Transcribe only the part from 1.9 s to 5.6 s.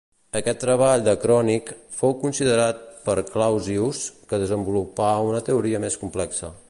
fou considerat per Clausius que desenvolupà una